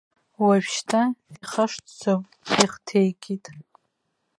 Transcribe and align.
Уажәшьҭа 0.43 1.01
ихашҭӡом, 1.33 2.21
ихҭеикит. 2.63 3.45